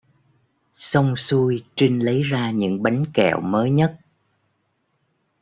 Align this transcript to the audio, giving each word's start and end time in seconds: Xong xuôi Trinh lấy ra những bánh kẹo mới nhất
Xong 0.73 1.15
xuôi 1.17 1.65
Trinh 1.75 1.99
lấy 2.05 2.23
ra 2.23 2.51
những 2.51 2.83
bánh 2.83 3.05
kẹo 3.13 3.41
mới 3.41 3.71
nhất 3.71 3.97